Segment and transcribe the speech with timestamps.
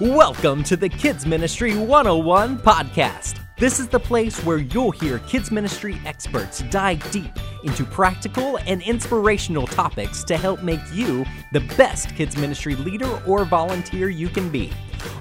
[0.00, 3.40] Welcome to the Kids Ministry 101 podcast.
[3.56, 7.32] This is the place where you'll hear kids ministry experts dive deep
[7.64, 13.44] into practical and inspirational topics to help make you the best kids ministry leader or
[13.44, 14.72] volunteer you can be.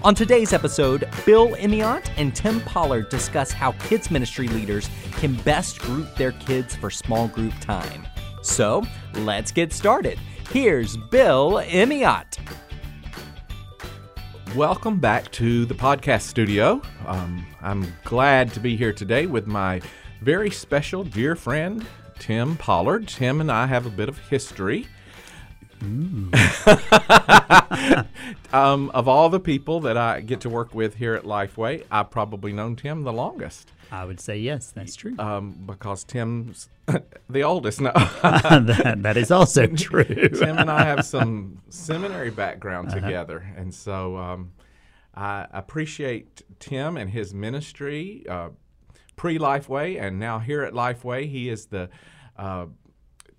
[0.03, 5.79] On today's episode, Bill Emeott and Tim Pollard discuss how kids ministry leaders can best
[5.79, 8.05] group their kids for small group time.
[8.43, 10.19] So, let's get started.
[10.51, 12.37] Here's Bill Emeott.
[14.55, 16.81] Welcome back to the podcast studio.
[17.05, 19.81] Um, I'm glad to be here today with my
[20.21, 21.85] very special dear friend,
[22.17, 23.07] Tim Pollard.
[23.07, 24.87] Tim and I have a bit of history.
[25.81, 26.31] um,
[28.93, 32.51] of all the people that I get to work with here at Lifeway, I've probably
[32.51, 35.15] known Tim the longest I would say yes, that's true.
[35.19, 36.69] um, because Tim's
[37.29, 37.81] the oldest.
[37.81, 40.03] No, that, that is also true.
[40.29, 44.51] Tim and I have some seminary background together, and so um,
[45.13, 48.49] I appreciate Tim and his ministry uh,
[49.15, 51.89] pre Lifeway, and now here at Lifeway, he is the
[52.37, 52.67] uh,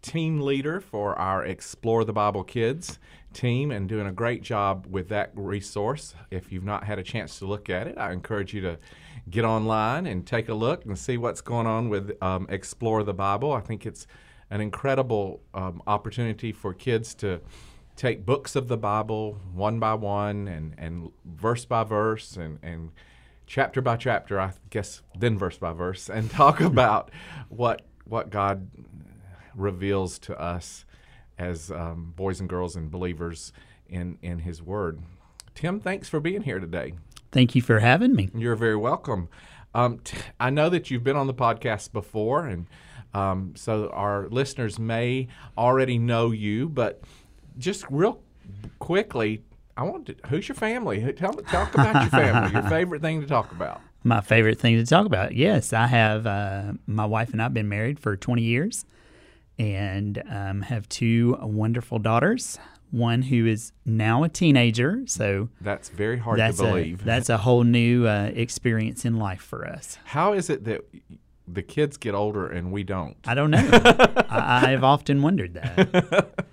[0.02, 2.98] team leader for our Explore the Bible Kids
[3.32, 6.14] team, and doing a great job with that resource.
[6.30, 8.78] If you've not had a chance to look at it, I encourage you to
[9.30, 13.14] get online and take a look and see what's going on with um, Explore the
[13.14, 13.52] Bible.
[13.52, 14.06] I think it's
[14.50, 17.40] an incredible um, opportunity for kids to
[17.96, 22.90] take books of the Bible one by one and, and verse by verse and, and
[23.46, 27.10] chapter by chapter, I guess, then verse by verse, and talk about
[27.48, 28.70] what what God
[29.54, 30.86] reveals to us
[31.36, 33.52] as um, boys and girls and believers
[33.88, 35.00] in in His Word.
[35.54, 36.94] Tim, thanks for being here today.
[37.32, 38.30] Thank you for having me.
[38.34, 39.28] You're very welcome.
[39.74, 42.66] Um, t- I know that you've been on the podcast before, and
[43.14, 47.02] um, so our listeners may already know you, but
[47.58, 48.20] just real
[48.78, 49.42] quickly,
[49.76, 50.16] I want to.
[50.28, 51.12] Who's your family?
[51.12, 52.52] Tell talk about your family.
[52.52, 53.80] Your favorite thing to talk about.
[54.04, 55.34] My favorite thing to talk about.
[55.34, 56.26] Yes, I have.
[56.26, 58.84] Uh, my wife and I have been married for 20 years
[59.58, 62.58] and um, have two wonderful daughters.
[62.90, 67.04] One who is now a teenager, so That's very hard that's to a, believe.
[67.04, 69.98] that's a whole new uh, experience in life for us.
[70.04, 70.82] How is it that
[71.46, 73.16] the kids get older and we don't?
[73.26, 73.58] I don't know.
[74.30, 76.28] I, have often wondered that.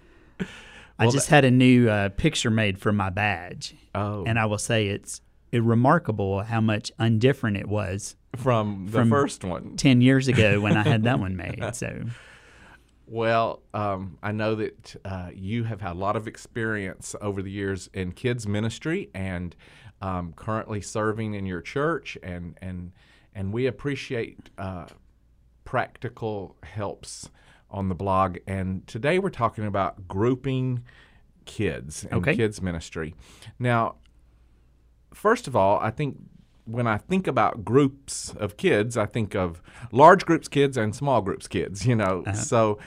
[0.99, 4.45] I Well, just had a new uh, picture made for my badge, Oh, and I
[4.45, 5.21] will say it's
[5.51, 9.75] it remarkable how much undifferent it was from the from- first one.
[9.77, 11.63] 10 years ago when I had that one made.
[11.73, 12.03] So,
[13.07, 17.51] Well, um, I know that uh, you have had a lot of experience over the
[17.51, 19.55] years in kids ministry and
[20.01, 22.91] um, currently serving in your church, and and
[23.33, 24.87] and we appreciate uh,
[25.65, 27.29] practical helps
[27.69, 28.37] on the blog.
[28.47, 30.83] And today we're talking about grouping
[31.45, 32.35] kids and Okay.
[32.35, 33.13] kids ministry.
[33.59, 33.95] Now,
[35.13, 36.17] first of all, I think
[36.65, 39.61] when I think about groups of kids, I think of
[39.91, 42.23] large groups kids and small groups kids, you know.
[42.25, 42.33] Uh-huh.
[42.33, 42.79] So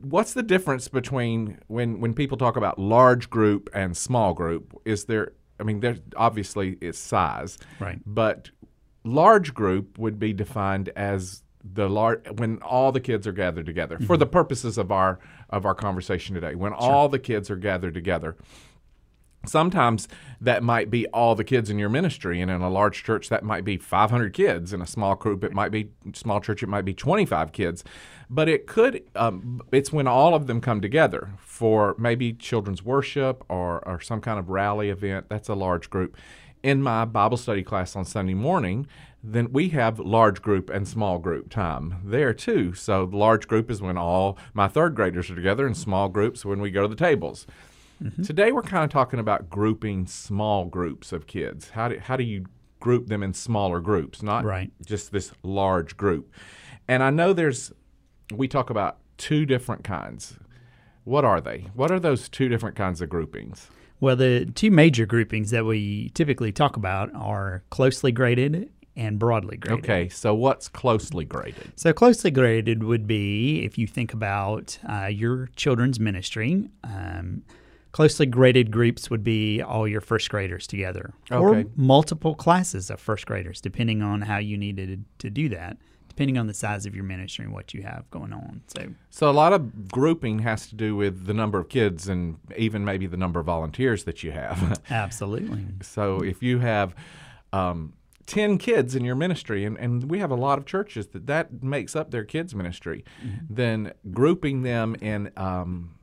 [0.00, 4.74] what's the difference between when when people talk about large group and small group?
[4.84, 7.58] Is there I mean there obviously it's size.
[7.78, 8.00] Right.
[8.04, 8.50] But
[9.04, 13.98] large group would be defined as the large when all the kids are gathered together
[13.98, 14.20] for mm-hmm.
[14.20, 16.54] the purposes of our of our conversation today.
[16.54, 18.36] When all the kids are gathered together
[19.46, 20.08] sometimes
[20.40, 23.44] that might be all the kids in your ministry and in a large church that
[23.44, 24.72] might be 500 kids.
[24.72, 27.84] In a small group it might be small church it might be 25 kids.
[28.30, 33.44] But it could um, it's when all of them come together for maybe children's worship
[33.48, 36.16] or, or some kind of rally event that's a large group.
[36.62, 38.86] In my bible study class on sunday morning
[39.24, 42.74] then we have large group and small group time there too.
[42.74, 46.44] So the large group is when all my third graders are together and small groups
[46.44, 47.46] when we go to the tables
[48.24, 51.70] Today we're kind of talking about grouping small groups of kids.
[51.70, 52.46] How do how do you
[52.80, 54.70] group them in smaller groups, not Right.
[54.84, 56.32] just this large group?
[56.88, 57.72] And I know there's
[58.32, 60.38] we talk about two different kinds.
[61.04, 61.66] What are they?
[61.74, 63.68] What are those two different kinds of groupings?
[64.00, 69.56] well, the two major groupings that we typically talk about are closely graded and broadly
[69.56, 69.84] graded.
[69.84, 71.70] Okay, so what's closely graded?
[71.76, 76.68] So, closely graded would be if you think about uh, your children's ministry.
[76.82, 77.42] Um,
[77.92, 83.26] closely graded groups would be all your first graders together, or multiple classes of first
[83.26, 85.76] graders, depending on how you needed to do that,
[86.08, 88.62] depending on the size of your ministry and what you have going on.
[88.66, 92.38] So, So a lot of grouping has to do with the number of kids and
[92.56, 94.80] even maybe the number of volunteers that you have.
[94.90, 95.66] absolutely.
[95.82, 96.94] So if you have
[97.52, 97.92] um,
[98.26, 101.62] 10 kids in your ministry, and, and we have a lot of churches that that
[101.62, 103.04] makes up their kids' ministry,
[103.50, 105.94] then grouping them in um,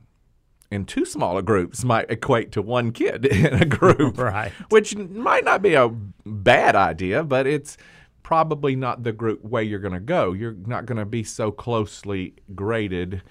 [0.70, 4.52] in too small a groups might equate to one kid in a group, Right.
[4.68, 5.88] Which might not be a
[6.24, 7.76] bad idea, but it's
[8.22, 10.32] probably not the group way you're going to go.
[10.32, 13.22] You're not going to be so closely graded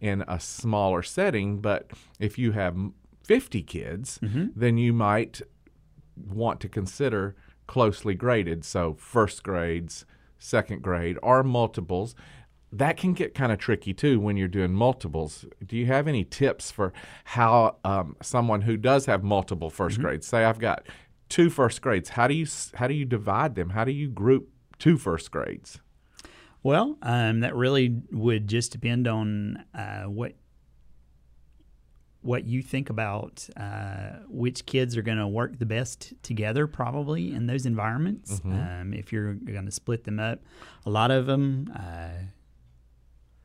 [0.00, 2.76] in a smaller setting, but if you have
[3.24, 4.46] 50 kids, mm-hmm.
[4.56, 5.42] then you might
[6.16, 7.36] want to consider
[7.66, 8.64] closely graded.
[8.64, 10.04] So, first grades,
[10.38, 12.14] second grade, or multiples.
[12.70, 15.46] That can get kind of tricky too when you're doing multiples.
[15.64, 16.92] Do you have any tips for
[17.24, 20.86] how um, someone who does have multiple 1st grades, say I've got
[21.28, 23.70] two first grades, how do you how do you divide them?
[23.70, 24.48] How do you group
[24.78, 25.80] two first grades?
[26.62, 30.34] Well, um, that really would just depend on uh, what
[32.20, 37.32] what you think about uh, which kids are going to work the best together, probably
[37.32, 38.40] in those environments.
[38.80, 40.40] Um, if you're going to split them up,
[40.84, 41.72] a lot of them.
[41.74, 42.24] Uh,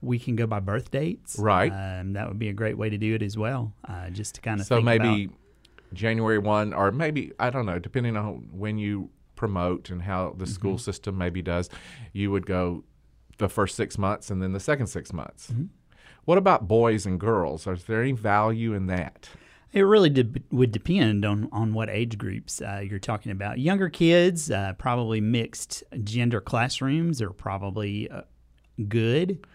[0.04, 1.38] we can go by birth dates.
[1.40, 1.72] Right.
[1.72, 4.42] Um, that would be a great way to do it as well, uh, just to
[4.42, 5.36] kind of So maybe about,
[5.94, 10.46] January 1 or maybe I don't know, depending on when you promote and how the
[10.46, 10.54] Mm-hmm.
[10.54, 11.70] school system maybe does,
[12.12, 12.84] you would go
[13.38, 15.52] the first 6 months and then the second 6 months.
[15.52, 15.66] Mm-hmm.
[16.26, 17.68] What about boys and girls?
[17.68, 19.30] Is there any value in that?
[19.74, 23.58] It really de- would depend on, on what age groups uh, you're talking about.
[23.60, 28.22] Younger kids, uh, probably mixed gender classrooms are probably uh,
[28.88, 29.46] good.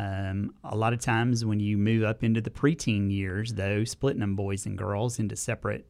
[0.00, 4.20] Um, a lot of times when you move up into the preteen years, though, splitting
[4.20, 5.86] them boys and girls into separate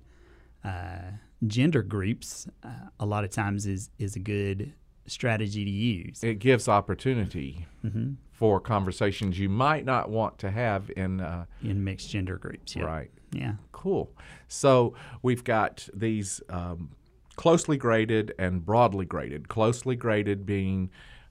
[0.65, 1.13] uh,
[1.47, 4.73] gender groups, uh, a lot of times is, is a good
[5.07, 6.23] strategy to use.
[6.25, 8.13] It gives opportunity Mm-hmm.
[8.31, 12.77] for conversations you might not want to have in uh, in mixed gender groups.
[12.77, 12.85] Yep.
[12.87, 13.11] right.
[13.33, 13.55] Yeah.
[13.73, 14.11] Cool.
[14.49, 16.91] So we've got these um,
[17.37, 19.49] closely graded and broadly graded.
[19.49, 20.91] Closely graded being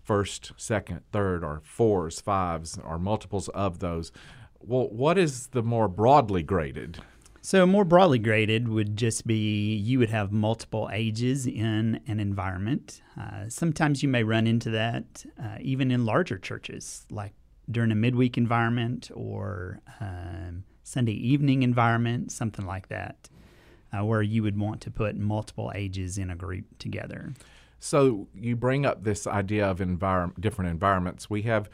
[0.10, 4.12] first, second, third, or fours, fives, or multiples of those.
[4.60, 6.98] Well, what is the more broadly graded?
[7.42, 13.04] So, more broadly graded would just be you would have multiple ages in an environment.
[13.22, 17.34] Uh, sometimes you may run into that uh, even in larger churches, like
[17.70, 23.30] during a midweek environment or um, Sunday evening environment, something like that,
[23.94, 27.36] uh, where you would want to put multiple ages in a group together.
[27.80, 31.30] So you bring up this idea of environ- different environments.
[31.30, 31.70] We have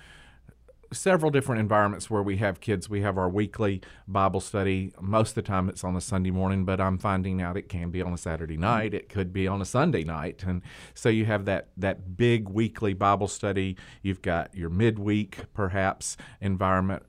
[0.94, 2.90] several different environments where we have kids.
[2.90, 4.94] We have our weekly Bible study.
[5.02, 7.92] Most of the time it's on a Sunday morning, but I'm finding out it can
[7.92, 8.94] be on a Saturday night.
[8.94, 10.44] It could be on a Sunday night.
[10.46, 10.62] And
[10.94, 13.78] so you have that that big weekly Bible study.
[14.02, 17.04] You've got your midweek perhaps environment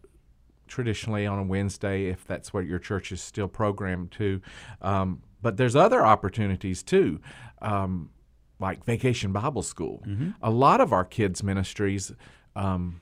[0.66, 4.40] traditionally on a Wednesday, if that's what your church is still programmed to.
[4.82, 7.20] Um, but there's other opportunities too,
[7.62, 8.10] um,
[8.58, 10.02] like Vacation Bible School.
[10.42, 12.12] A lot of our kids' ministries
[12.54, 13.00] um,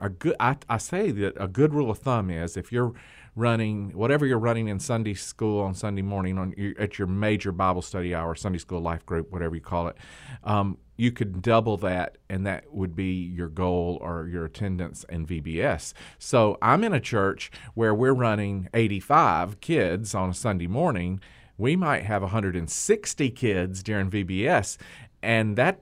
[0.00, 0.36] are good.
[0.40, 2.94] I, I say that a good rule of thumb is if you're
[3.36, 7.52] running whatever you're running in Sunday school on Sunday morning on your, at your major
[7.52, 9.96] Bible study hour, Sunday school life group, whatever you call it,
[10.44, 15.26] um, you could double that, and that would be your goal or your attendance in
[15.26, 15.92] VBS.
[16.18, 21.20] So I'm in a church where we're running 85 kids on a Sunday morning.
[21.56, 24.76] We might have 160 kids during VBS,
[25.22, 25.80] and that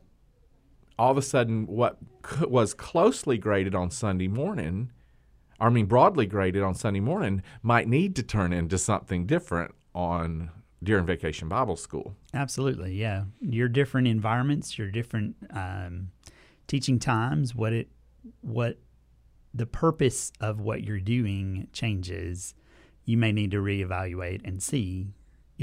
[0.99, 1.99] all of a sudden what
[2.49, 4.91] was closely graded on Sunday morning,
[5.59, 10.51] I mean broadly graded on Sunday morning, might need to turn into something different on
[10.83, 12.15] during Vacation Bible School.
[12.35, 13.25] Absolutely, yeah.
[13.41, 16.11] Your different environments, your different um,
[16.67, 17.89] teaching times, what it,
[18.41, 18.79] what
[19.55, 22.55] the purpose of what you're doing changes.
[23.05, 25.09] You may need to reevaluate and see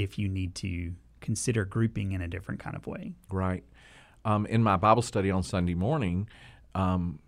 [0.00, 3.14] if you need to consider grouping in a different kind of way.
[3.30, 3.62] Right.
[4.24, 6.28] Um, in my Bible study on Sunday morning,
[6.74, 7.18] um,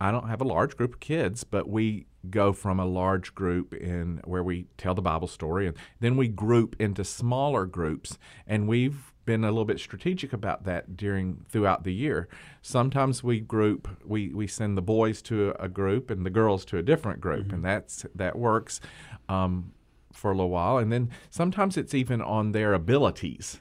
[0.00, 3.74] I don't have a large group of kids, but we go from a large group
[3.74, 8.66] in where we tell the Bible story, and then we group into smaller groups, and
[8.66, 12.28] we've been a little bit strategic about that during throughout the year.
[12.60, 16.78] Sometimes we group, we we send the boys to a group and the girls to
[16.78, 18.80] a different group, and that's that works
[19.28, 19.72] um,
[20.14, 23.60] for a little while, and then sometimes it's even on their abilities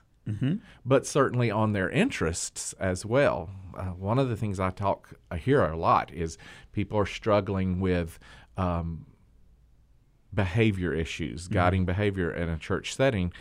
[0.86, 3.50] but certainly on their interests as well.
[3.76, 6.38] Uh, one of the things I talk I hear a lot is
[6.72, 8.20] people are struggling with
[8.56, 9.06] um,
[10.34, 13.34] behavior issues, guiding behavior in a church setting,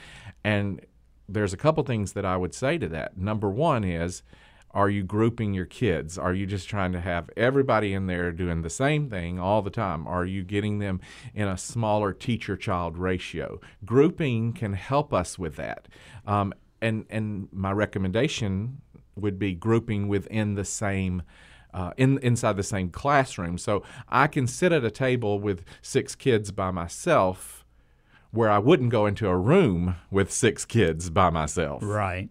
[0.43, 0.81] and
[1.29, 3.17] there's a couple things that I would say to that.
[3.17, 4.23] Number one is.
[4.75, 6.17] Are you grouping your kids?
[6.17, 9.71] Are you just trying to have everybody in there doing the same thing all the
[9.71, 10.07] time?
[10.07, 11.01] Are you getting them
[11.35, 13.61] in a smaller teacher child ratio?
[13.85, 15.89] Grouping can help us with that.
[16.27, 18.81] Um, and and my recommendation
[19.15, 21.23] would be grouping within the same
[21.75, 23.59] uh, in inside the same classroom.
[23.59, 27.65] So I can sit at a table with six kids by myself
[28.31, 31.83] where I wouldn't go into a room with six kids by myself.
[31.83, 32.31] Right.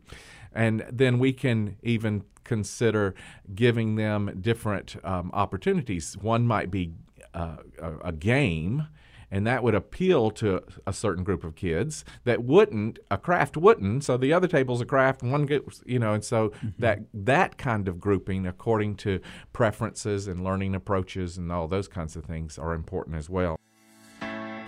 [0.54, 3.16] And then we can even consider
[3.54, 6.18] giving them different um, opportunities.
[6.18, 6.94] One might be
[7.34, 8.88] uh, a, a game
[9.32, 14.04] and that would appeal to a certain group of kids that wouldn't a craft wouldn't
[14.04, 16.70] so the other table's a craft one gets you know and so mm-hmm.
[16.78, 19.20] that that kind of grouping according to
[19.54, 23.58] preferences and learning approaches and all those kinds of things are important as well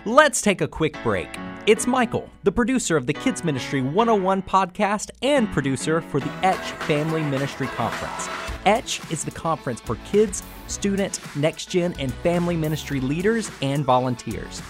[0.06, 1.30] Let's take a quick break.
[1.66, 6.72] It's Michael, the producer of the Kids Ministry 101 podcast and producer for the Etch
[6.82, 8.28] Family Ministry Conference.
[8.66, 14.60] Etch is the conference for kids, student, next gen, and family ministry leaders and volunteers.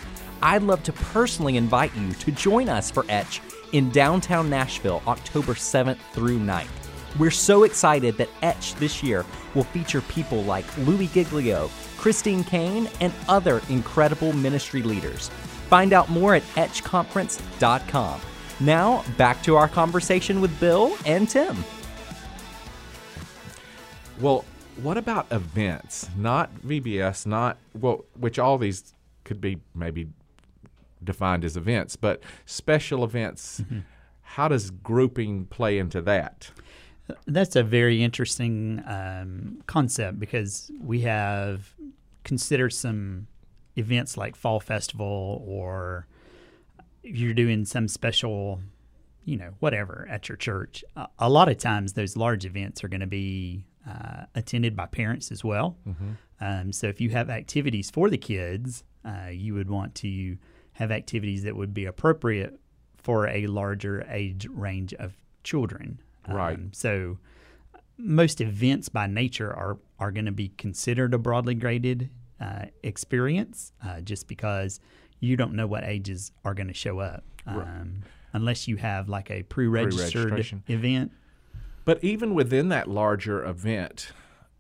[0.41, 3.41] I'd love to personally invite you to join us for Etch
[3.73, 6.69] in downtown Nashville October 7th through 9th.
[7.19, 9.27] We're so excited that Etch this year
[9.57, 11.71] will feature people like Louie Giglio,
[12.05, 15.31] Christine Caine, and other incredible ministry leaders.
[15.71, 18.21] Find out more at etchconference.com.
[18.61, 21.65] Now, back to our conversation with Bill and Tim.
[24.21, 24.45] Well,
[24.83, 26.11] what about events?
[26.15, 28.93] Not VBS, not, well, which all these
[29.25, 30.09] could be maybe
[31.03, 33.63] defined as events, but special events.
[33.63, 33.79] Mm-hmm.
[34.21, 36.51] How does grouping play into that?
[37.27, 41.75] That's a very interesting um, concept because we have
[42.25, 43.27] considered some
[43.77, 46.07] events like fall festival or
[47.03, 48.61] if you're doing some special,
[49.25, 50.85] you know, whatever at your church.
[51.19, 55.31] a lot of times, those large events are going to be uh, attended by parents
[55.31, 55.77] as well.
[55.87, 56.11] Mm-hmm.
[56.41, 60.37] Um, so if you have activities for the kids, uh, you would want to
[60.73, 62.59] have activities that would be appropriate
[62.97, 66.01] for a larger age range of children.
[66.27, 66.57] Right.
[66.57, 67.19] Um, so
[67.99, 72.11] most events by nature are are going to be considered a broadly graded
[72.41, 74.81] uh, experience, uh, just because
[75.21, 77.87] you don't know what ages are going to show up, um, right.
[78.33, 81.13] unless you have like a pre-registered event.
[81.85, 84.13] But even within that larger event,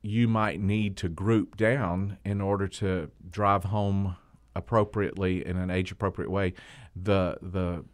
[0.02, 4.16] you might need to group down in order to drive home
[4.54, 6.54] appropriately in an age appropriate way
[6.94, 7.84] the the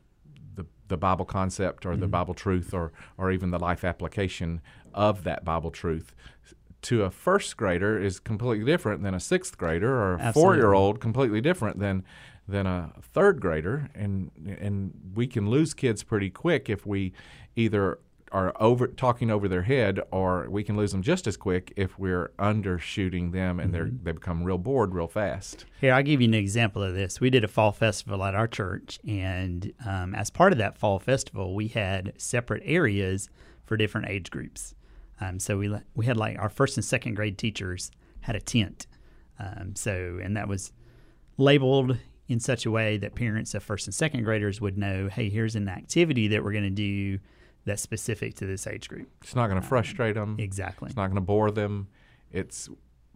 [0.91, 2.01] the Bible concept or mm-hmm.
[2.01, 4.61] the Bible truth or or even the life application
[4.95, 6.15] of that Bible truth
[6.83, 10.73] to a first grader is completely different than a sixth grader or a four year
[10.73, 12.05] old completely different than
[12.49, 17.13] than a third grader and and we can lose kids pretty quick if we
[17.55, 17.99] either
[18.33, 21.99] are over talking over their head, or we can lose them just as quick if
[21.99, 23.97] we're undershooting them and mm-hmm.
[24.05, 25.65] they they become real bored real fast.
[25.81, 27.21] Here, I'll give you an example of this.
[27.21, 30.99] We did a fall festival at our church, and um, as part of that fall
[30.99, 33.29] festival, we had separate areas
[33.65, 34.75] for different age groups.
[35.21, 38.87] Um, so we we had like our first and second grade teachers had a tent.
[39.39, 40.73] Um, so and that was
[41.37, 41.97] labeled
[42.29, 45.57] in such a way that parents of first and second graders would know, hey, here's
[45.57, 47.19] an activity that we're going to do
[47.65, 49.09] that's specific to this age group.
[49.23, 50.37] It's not going to frustrate them.
[50.39, 50.87] Exactly.
[50.87, 51.89] It's not going to bore them.
[52.31, 52.69] It's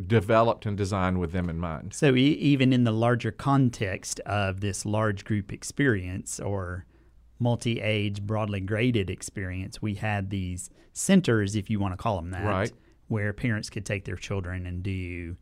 [0.04, 1.94] developed and designed with them in mind.
[1.94, 6.84] So e- even in the larger context of this large group experience or
[7.44, 12.44] multi-age broadly graded experience, we had these centers, if you want to call them that,
[12.44, 12.72] right.
[13.08, 15.36] where parents could take their children and do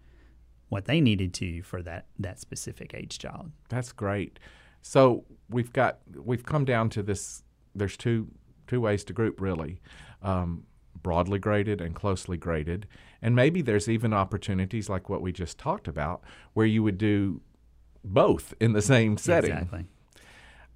[0.68, 3.52] what they needed to for that that specific age child.
[3.68, 4.40] That's great.
[4.80, 7.44] So we've got we've come down to this.
[7.74, 8.28] There's two
[8.66, 9.80] two ways to group really
[10.22, 10.64] um,
[11.02, 12.86] broadly graded and closely graded.
[13.20, 16.22] And maybe there's even opportunities like what we just talked about
[16.54, 17.42] where you would do
[18.02, 19.52] both in the same setting.
[19.52, 19.84] Exactly.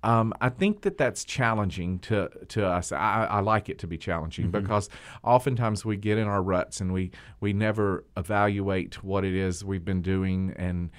[0.07, 2.93] Um, I think that that's challenging to to us.
[2.93, 4.63] I, I like it to be challenging mm-hmm.
[4.63, 4.89] because
[5.25, 7.11] oftentimes we get in our ruts and we
[7.41, 10.55] we never evaluate what it is we've been doing.
[10.57, 10.91] And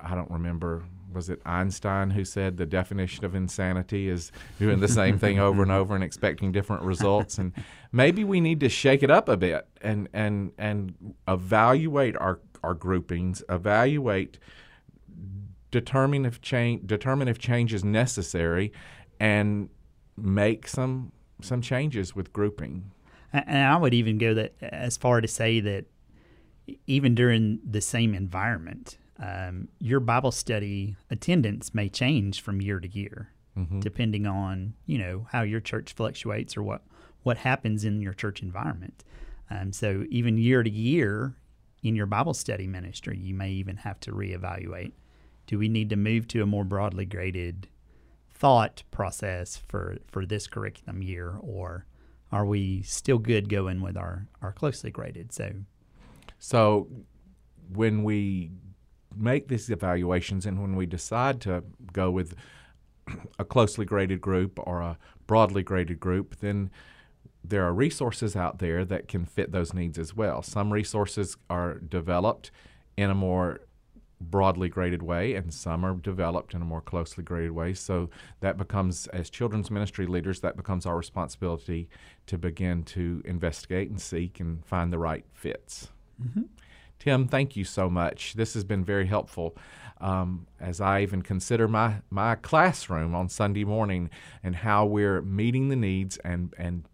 [0.00, 4.88] I don't remember was it Einstein who said the definition of insanity is doing the
[4.88, 7.52] same thing over and over and expecting different results and
[7.92, 12.74] maybe we need to shake it up a bit and and and evaluate our our
[12.74, 14.40] groupings evaluate
[15.74, 18.72] determine if change determine if change is necessary
[19.20, 19.68] and
[20.16, 21.12] make some
[21.42, 22.90] some changes with grouping
[23.32, 25.86] and I would even go that as far to say that
[26.86, 32.88] even during the same environment um, your Bible study attendance may change from year to
[32.88, 33.80] year, mm-hmm.
[33.80, 36.82] depending on you know how your church fluctuates or what
[37.22, 39.04] what happens in your church environment.
[39.50, 41.36] Um, so even year to year
[41.82, 44.92] in your Bible study ministry, you may even have to reevaluate:
[45.46, 47.68] Do we need to move to a more broadly graded
[48.32, 51.86] thought process for for this curriculum year, or
[52.32, 55.32] are we still good going with our our closely graded?
[55.32, 55.52] So,
[56.38, 56.88] so
[57.72, 58.50] when we
[59.16, 62.34] make these evaluations and when we decide to go with
[63.38, 66.70] a closely graded group or a broadly graded group, then
[67.42, 70.42] there are resources out there that can fit those needs as well.
[70.42, 72.50] Some resources are developed
[72.96, 73.60] in a more
[74.20, 77.74] broadly graded way, and some are developed in a more closely graded way.
[77.74, 81.88] So that becomes, as children's ministry leaders, that becomes our responsibility
[82.26, 85.88] to begin to investigate and seek and find the right fits.
[86.22, 86.42] Mm-hmm.
[86.98, 88.34] Tim, thank you so much.
[88.34, 89.56] This has been very helpful.
[90.00, 94.10] Um, as I even consider my, my classroom on Sunday morning
[94.42, 96.88] and how we're meeting the needs and, and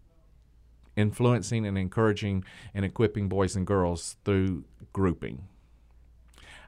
[0.95, 5.47] influencing and encouraging and equipping boys and girls through grouping.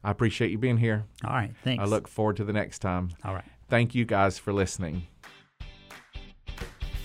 [0.03, 1.05] I appreciate you being here.
[1.23, 1.53] All right.
[1.63, 1.81] Thanks.
[1.81, 3.09] I look forward to the next time.
[3.23, 3.45] All right.
[3.69, 5.07] Thank you guys for listening.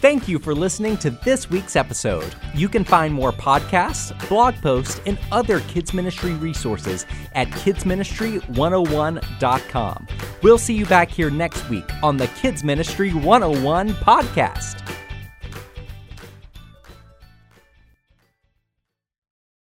[0.00, 2.32] Thank you for listening to this week's episode.
[2.54, 10.06] You can find more podcasts, blog posts, and other kids ministry resources at kidsministry101.com.
[10.40, 14.87] We'll see you back here next week on the Kids Ministry 101 podcast.